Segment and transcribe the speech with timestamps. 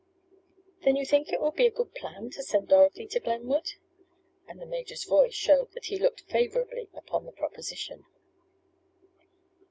[0.83, 3.73] "Then you think it would be a good plan to send Dorothy to Glenwood?"
[4.47, 8.03] and the major's voice showed that he looked favorably upon the proposition.